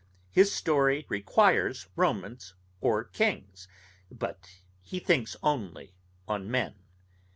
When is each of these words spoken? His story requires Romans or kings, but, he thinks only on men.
His 0.31 0.51
story 0.51 1.05
requires 1.09 1.85
Romans 1.95 2.55
or 2.79 3.03
kings, 3.03 3.67
but, 4.09 4.49
he 4.81 4.97
thinks 4.97 5.35
only 5.43 5.93
on 6.27 6.49
men. 6.49 6.73